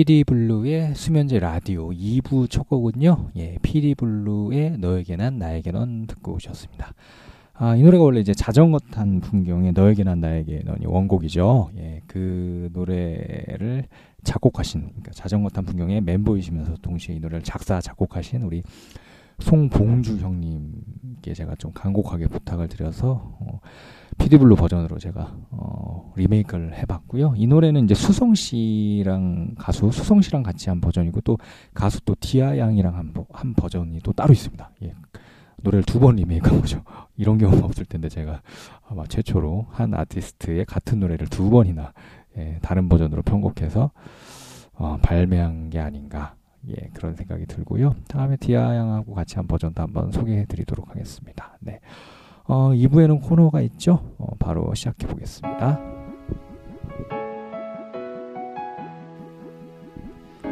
[0.00, 3.32] 네, PD 블루의 수면제 라디오 2부 첫 곡은요.
[3.36, 6.94] 예, PD 블루의 너에게 난 나에게 넌 듣고 오셨습니다.
[7.52, 11.72] 아, 이 노래가 원래 이제 자전거 탄 풍경의 너에게 난 나에게 넌이 원곡이죠.
[11.76, 13.88] 예, 그 노래를
[14.24, 18.62] 작곡하신 그러니까 자전거 탄 풍경의 멤버이시면서 동시에 이 노래를 작사 작곡하신 우리
[19.40, 20.72] 송봉주 형님
[21.22, 23.60] 께 제가 좀 간곡하게 부탁을 드려서 어,
[24.18, 27.34] 피디블루 버전으로 제가 어, 리메이크를 해봤고요.
[27.36, 31.38] 이 노래는 이제 수성 씨랑 가수 수성 씨랑 같이 한 버전이고 또
[31.74, 34.70] 가수 또 디아 양이랑 한, 버- 한 버전이 또 따로 있습니다.
[34.82, 34.94] 예.
[35.62, 36.82] 노래를 두 번 리메이크한 거죠.
[37.16, 38.40] 이런 경우는 없을 텐데 제가
[38.88, 41.92] 아마 최초로 한 아티스트의 같은 노래를 두 번이나
[42.38, 43.90] 예, 다른 버전으로 편곡해서
[44.74, 46.34] 어, 발매한 게 아닌가
[46.70, 47.94] 예, 그런 생각이 들고요.
[48.08, 51.56] 다음에 디아 양하고 같이 한 버전도 한번 소개해 드리도록 하겠습니다.
[51.60, 51.80] 네.
[52.44, 54.00] 어, 2부에는 코너가 있죠.
[54.18, 55.80] 어, 바로 시작해 보겠습니다.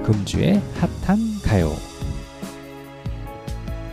[0.05, 0.61] 금주의
[1.05, 1.71] 핫한 가요.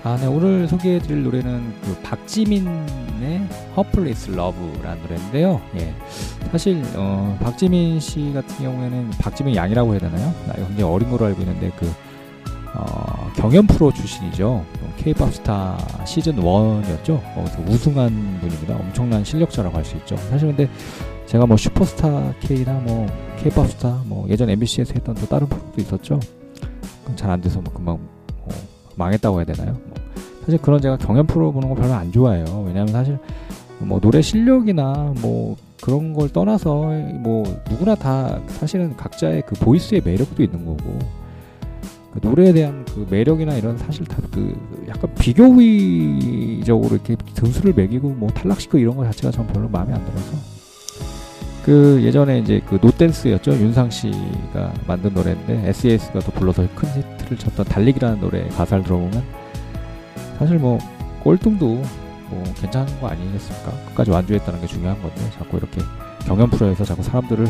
[0.04, 3.42] 아, 네, 오늘 소개해 드릴 노래는 그 박지민의
[3.76, 5.60] Hopeless Love라는 노래인데요.
[5.78, 5.96] 예.
[6.52, 10.32] 사실, 어, 박지민 씨 같은 경우에는 박지민 양이라고 해야 되나요?
[10.46, 11.92] 나이가 굉장히 어린 걸로 알고 있는데 그,
[12.78, 14.64] 어, 경연 프로 출신이죠.
[14.98, 17.22] K-pop 스타 시즌 1이었죠.
[17.36, 18.76] 거기서 우승한 분입니다.
[18.76, 20.16] 엄청난 실력자라고 할 수 있죠.
[20.30, 20.70] 사실 근데
[21.26, 23.08] 제가 뭐 슈퍼스타 K나 뭐
[23.38, 26.20] K-pop 스타 뭐 예전 MBC에서 했던 또 다른 프로도 있었죠.
[27.16, 28.00] 잘 안 돼서 뭐 금방
[28.46, 28.50] 뭐
[28.96, 29.74] 망했다고 해야 되나요?
[29.86, 29.94] 뭐
[30.46, 32.46] 사실 그런 제가 경연 프로 보는 거 별로 안 좋아해요.
[32.68, 33.18] 왜냐하면 사실
[33.80, 36.74] 뭐 노래 실력이나 뭐 그런 걸 떠나서
[37.20, 41.00] 뭐 누구나 다 사실은 각자의 그 보이스의 매력도 있는 거고 그
[42.22, 44.54] 노래에 대한 그 매력이나 이런 사실 다 그
[44.90, 50.34] 약간 비교의적으로 이렇게 등수를 매기고 뭐 탈락시키고 이런 거 자체가 전 별로 마음에 안 들어서
[51.64, 57.66] 그 예전에 이제 그 노땐스였죠 윤상 씨가 만든 노래인데 SES가 또 불러서 큰 히트를 쳤던
[57.66, 59.24] 달리기라는 노래 가사를 들어보면
[60.38, 60.78] 사실 뭐
[61.24, 63.72] 꼴등도 뭐 괜찮은 거 아니겠습니까?
[63.88, 65.82] 끝까지 완주했다는 게 중요한 건데 자꾸 이렇게
[66.28, 67.48] 경연 프로에서 자꾸 사람들을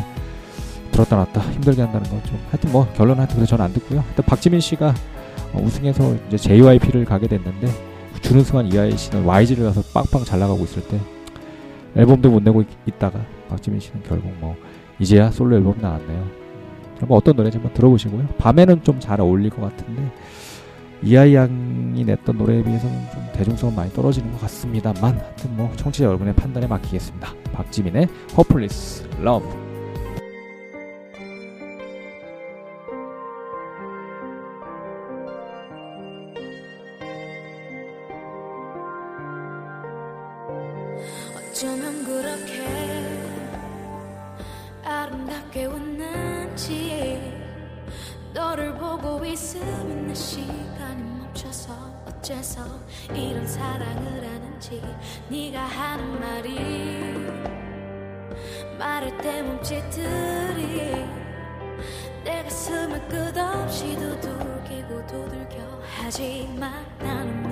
[0.96, 4.00] 들었다 놨다 힘들게 한다는 건 좀 하여튼 뭐 결론은 하여튼 그래 저는 안 듣고요.
[4.02, 4.94] 하여튼 박지민 씨가
[5.54, 7.68] 어, 우승해서 이제 JYP를 가게 됐는데
[8.22, 11.00] 준우승한 이하이 씨는 YG를 가서 빵빵 잘 나가고 있을 때
[11.96, 13.20] 앨범도 못 내고 있, 있다가
[13.50, 14.56] 박지민 씨는 결국 뭐
[15.00, 16.28] 이제야 솔로 앨범 나왔네요.
[17.00, 18.26] 한번 어떤 노래인지 한번 들어보시고요.
[18.38, 20.02] 밤에는 좀 잘 어울릴 것 같은데
[21.04, 26.34] 이하이 양이 냈던 노래에 비해서는 좀 대중성은 많이 떨어지는 것 같습니다만 하여튼 뭐 청취자 여러분의
[26.36, 27.34] 판단에 맡기겠습니다.
[27.54, 29.48] 박지민의 Hopeless Love
[41.56, 42.68] 어쩌면 그렇게
[44.84, 47.34] 아름답게 웃는지
[48.34, 51.74] 너를 보고 있으면 내 시간이 멈춰서
[52.08, 52.62] 어째서
[53.14, 54.84] 이런 사랑을 하는지
[55.30, 56.60] 네가 하는 말이
[58.78, 61.06] 말할 때 몸짓들이
[62.26, 67.44] 내 가슴을 끝없이 두들기고 두들겨 하지만 나는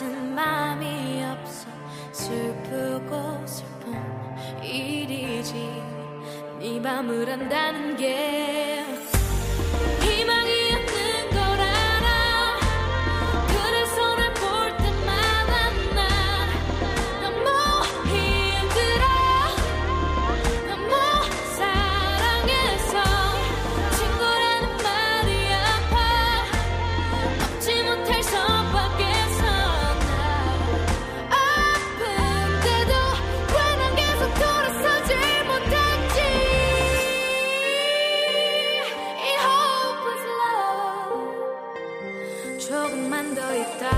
[0.00, 1.68] 같은 맘이 없어
[2.10, 5.52] 슬프고 슬픈 일이지.
[6.58, 8.39] 네 맘을 안다는 게
[43.54, 43.90] 있다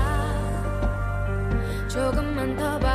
[1.87, 2.92] 조금만 더 봐.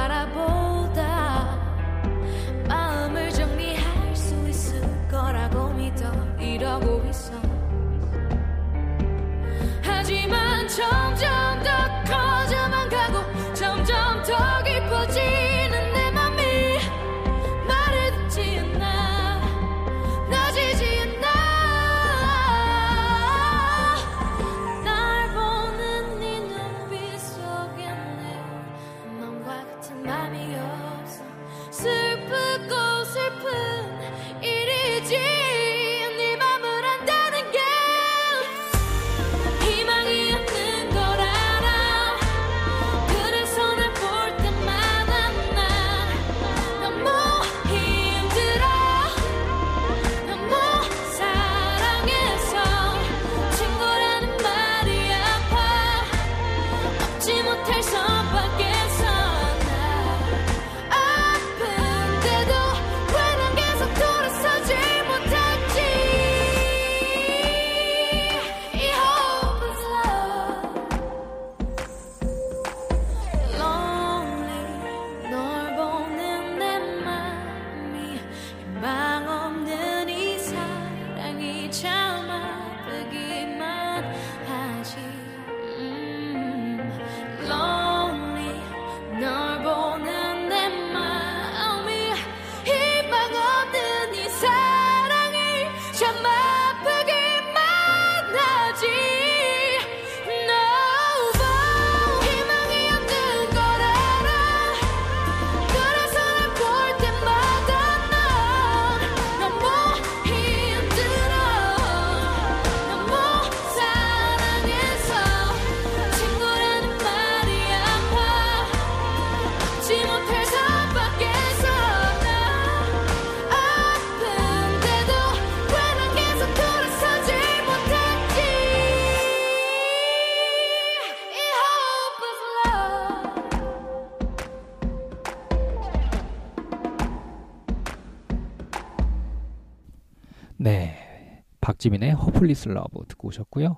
[141.89, 143.77] 박지민의 Hopeless Love 듣고 오셨고요.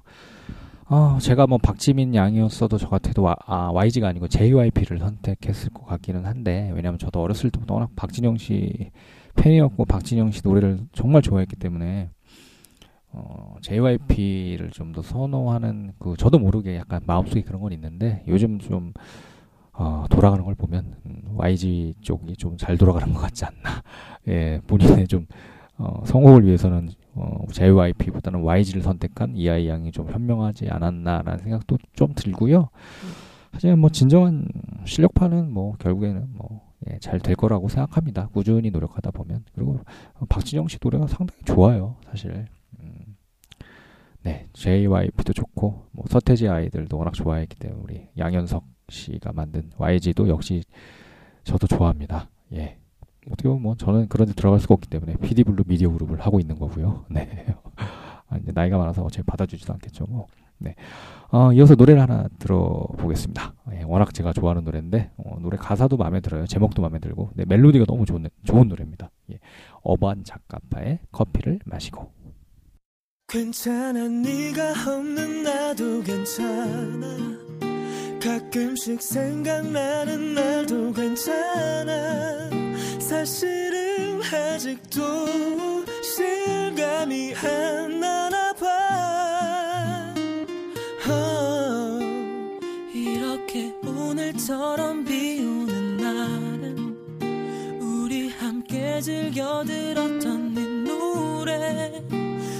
[0.88, 6.26] 어, 제가 뭐 박지민 양이었어도 저 같아도 와- 아, YG가 아니고 JYP를 선택했을 것 같기는
[6.26, 8.90] 한데 왜냐면 저도 어렸을 때부터 워낙 박진영 씨
[9.36, 12.10] 팬이었고 박진영 씨 노래를 정말 좋아했기 때문에
[13.12, 18.92] 어, JYP를 좀 더 선호하는 그 저도 모르게 약간 마음속에 그런 건 있는데 요즘 좀
[19.72, 23.82] 어, 돌아가는 걸 보면 음, YG 쪽이 좀 잘 돌아가는 것 같지 않나.
[24.26, 25.26] 예, 본인의 좀
[25.78, 26.90] 어, 성공을 위해서는
[27.20, 32.70] 어, JYP보다는 YG를 선택한 이아이 양이 좀 현명하지 않았나라는 생각도 좀 들고요.
[33.52, 34.46] 하지만 뭐 진정한
[34.86, 36.28] 실력파는 뭐 결국에는
[36.88, 38.28] 뭐잘될 거라고 생각합니다.
[38.28, 39.80] 꾸준히 노력하다 보면 그리고
[40.14, 42.46] 어, 박진영 씨 노래가 상당히 좋아요, 사실.
[42.80, 43.16] 음,
[44.22, 50.62] 네, JYP도 좋고 뭐 서태지 아이들도 워낙 좋아했기 때문에 우리 양현석 씨가 만든 YG도 역시
[51.44, 52.30] 저도 좋아합니다.
[52.54, 52.79] 예.
[53.26, 56.58] 어떻게 보면 뭐 저는 그런 데 들어갈 수가 없기 때문에 PD블루 미디어 그룹을 하고 있는
[56.58, 57.04] 거고요.
[57.10, 57.46] 네.
[58.28, 60.06] 아, 이제 나이가 많아서 어차피 받아주지도 않겠죠.
[60.08, 60.26] 뭐.
[60.58, 60.74] 네.
[61.30, 63.54] 어, 이어서 노래를 하나 들어보겠습니다.
[63.72, 66.46] 예, 워낙 제가 좋아하는 노래인데 어, 노래 가사도 마음에 들어요.
[66.46, 69.10] 제목도 마음에 들고 네, 멜로디가 너무 좋은 좋은 노래입니다.
[69.32, 69.38] 예.
[69.82, 72.12] 어반 작가파의 커피를 마시고
[73.28, 77.06] 괜찮아 네가 없는 나도 괜찮아
[78.20, 82.59] 가끔씩 생각나는 날도 괜찮아
[83.10, 85.00] 사실은 아직도
[86.00, 90.14] 실감이 안 나나 봐.
[91.10, 91.98] 어,
[92.94, 102.04] 이렇게 오늘처럼 비 오는 날은 우리 함께 즐겨 들었던 네 노래.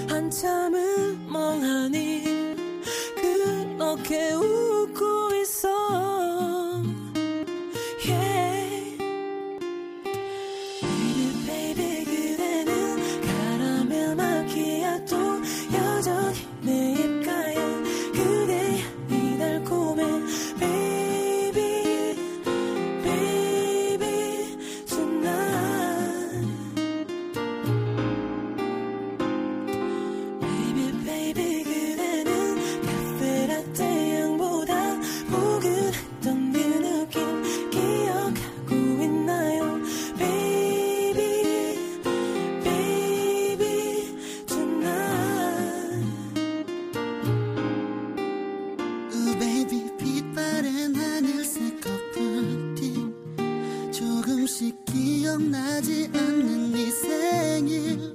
[0.09, 2.25] 한참을 멍하니
[3.15, 4.60] 그렇게 웃
[15.73, 16.20] 여전
[54.21, 58.15] 조금씩 기억나지 않는 네 생일.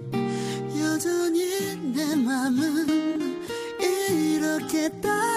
[0.80, 3.42] 여전히 내 맘은
[3.82, 5.35] 이렇게 따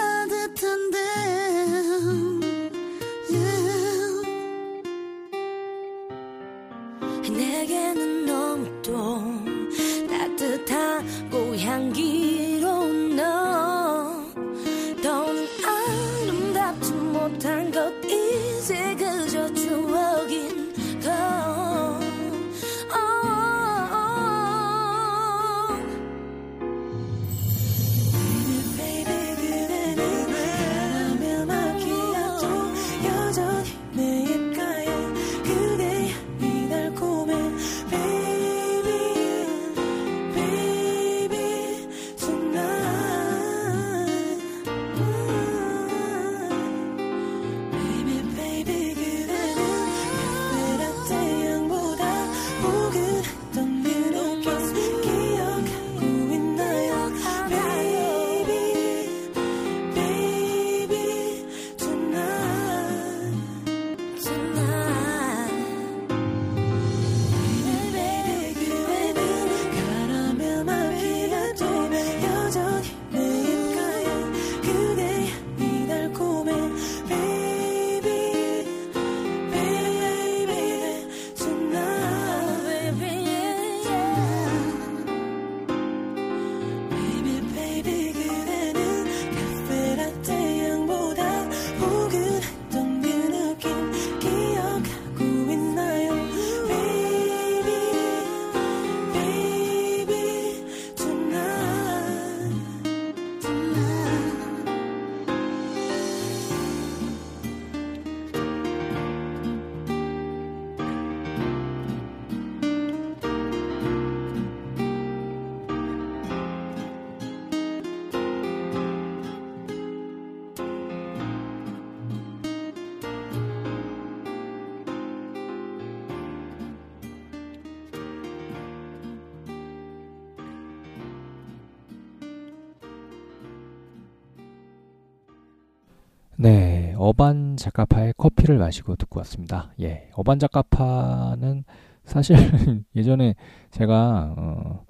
[137.09, 139.71] 어반자카파의 커피를 마시고 듣고 왔습니다.
[139.81, 141.63] 예, 어반자카파는
[142.03, 142.35] 사실
[142.95, 143.33] 예전에
[143.71, 144.85] 제가 어,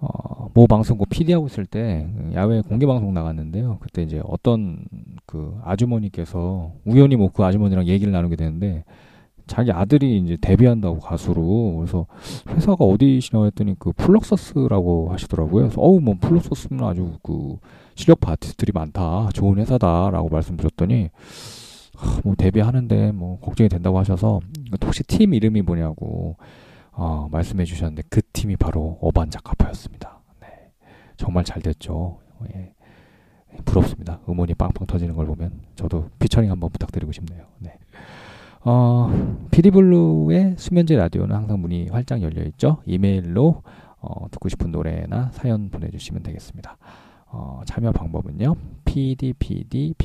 [0.00, 3.80] 어, 모 방송국 PD 하고 있을 때 야외 공개 방송 나갔는데요.
[3.82, 4.82] 그때 이제 어떤
[5.26, 8.84] 그 아주머니께서 우연히 뭐 그 아주머니랑 얘기를 나누게 되는데
[9.46, 12.06] 자기 아들이 이제 데뷔한다고 가수로 그래서
[12.48, 15.64] 회사가 어디시냐고 했더니 그 플럭서스라고 하시더라고요.
[15.64, 17.58] 그래서 어우 뭐 플럭서스는 아주 그
[18.00, 19.28] 실력파 아티스트들이 많다.
[19.34, 21.10] 좋은 회사다라고 말씀드렸더니
[21.94, 24.40] 하, 뭐 데뷔하는데 뭐 걱정이 된다고 하셔서
[24.82, 26.36] 혹시 팀 이름이 뭐냐고
[26.92, 30.18] 어, 말씀해 주셨는데 그 팀이 바로 어반 자카파였습니다.
[30.40, 30.48] 네.
[31.16, 32.18] 정말 잘 됐죠.
[32.54, 32.72] 예.
[33.66, 34.20] 부럽습니다.
[34.28, 37.44] 음원이 빵빵 터지는 걸 보면 저도 피처링 한번 부탁드리고 싶네요.
[37.58, 37.78] 네.
[38.62, 39.10] 어,
[39.50, 42.78] 피디블루의 수면제 라디오는 항상 문이 활짝 열려 있죠.
[42.86, 43.62] 이메일로
[44.00, 46.78] 어, 듣고 싶은 노래나 사연 보내주시면 되겠습니다.
[47.32, 48.54] 어, 참여 방법은요.
[48.84, 49.96] pdpdblue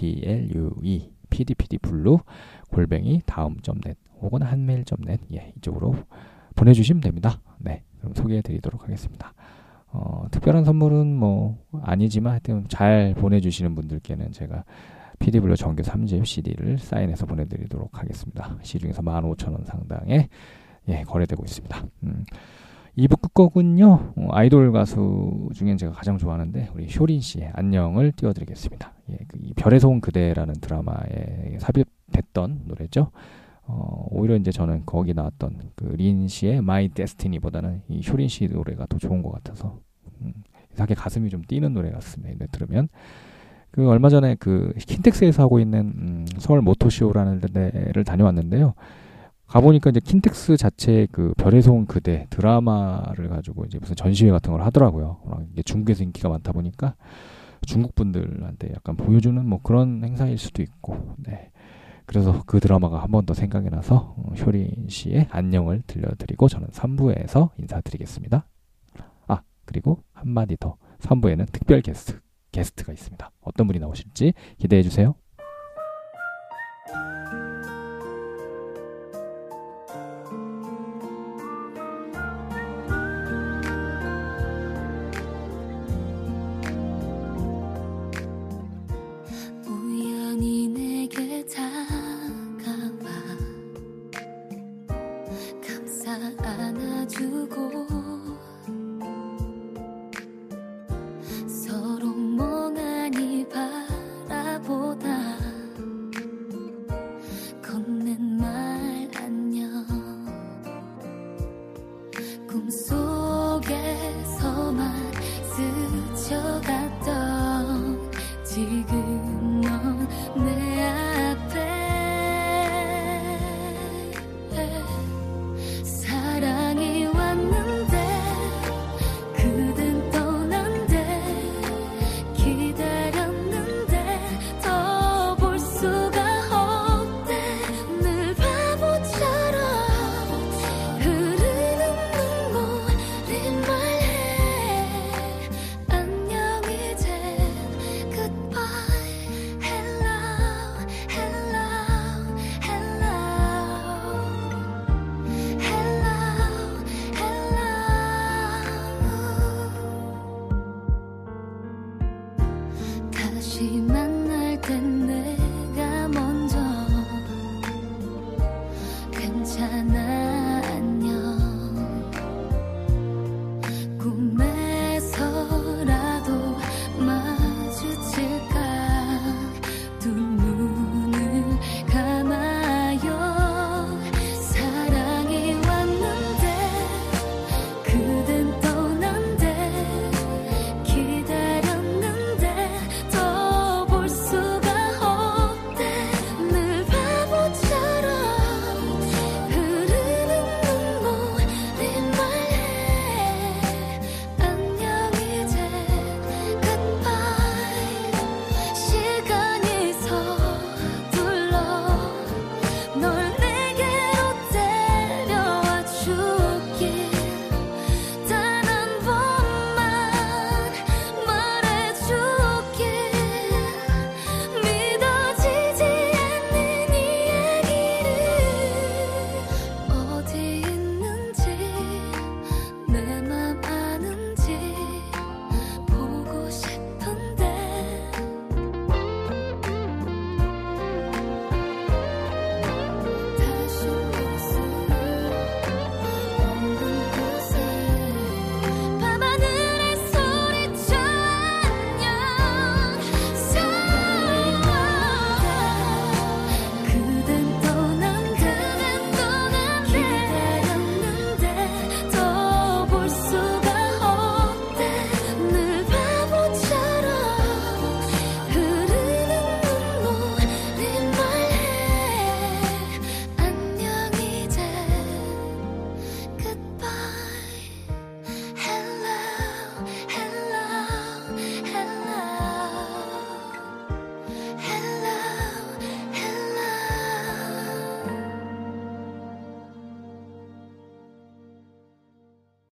[1.29, 2.17] pdpdblue
[2.71, 5.95] 골뱅이 다음.net 혹은 한메일.net 예, 이쪽으로
[6.55, 7.41] 보내주시면 됩니다.
[7.57, 9.33] 네, 그럼 소개해드리도록 하겠습니다.
[9.87, 14.63] 어, 특별한 선물은 뭐 아니지만 하여튼 잘 보내주시는 분들께는 제가
[15.19, 18.57] PD블루 정규 3집 CD를 사인해서 보내드리도록 하겠습니다.
[18.61, 20.29] 시중에서 15,000원 상당의
[20.89, 21.83] 예, 거래되고 있습니다.
[22.03, 22.25] 음.
[22.97, 28.93] 2부 끝곡은요, 어, 아이돌 가수 중엔 제가 가장 좋아하는데, 우리 효린 씨의 안녕을 띄워드리겠습니다.
[29.11, 33.11] 예, 그 이 별에서 온 그대라는 드라마에 삽입됐던 노래죠.
[33.67, 38.85] 어, 오히려 이제 저는 거기 나왔던 그 린 씨의 My Destiny보다는 이 효린 씨 노래가
[38.87, 39.79] 더 좋은 것 같아서,
[40.21, 40.33] 음,
[40.73, 42.31] 이상하게 가슴이 좀 뛰는 노래 같습니다.
[42.33, 42.87] 이 노래 들으면.
[43.71, 48.73] 그 얼마 전에 그 킨텍스에서 하고 있는 음, 서울 모토쇼라는 데를 다녀왔는데요.
[49.47, 54.61] 가보니까 이제 킨텍스 자체 그 별에서 온 그대 드라마를 가지고 이제 무슨 전시회 같은 걸
[54.63, 55.17] 하더라고요.
[55.51, 56.95] 이게 중국에서 인기가 많다 보니까
[57.65, 61.51] 중국 분들한테 약간 보여주는 뭐 그런 행사일 수도 있고, 네.
[62.05, 67.49] 그래서 그 드라마가 한 번 더 생각이 나서 어, 효린 씨의 안녕을 들려드리고 저는 3부에서
[67.57, 68.45] 인사드리겠습니다.
[69.27, 70.75] 아, 그리고 한마디 더.
[70.99, 72.19] 3부에는 특별 게스트,
[72.51, 73.31] 게스트가 있습니다.
[73.41, 75.15] 어떤 분이 나오실지 기대해 주세요.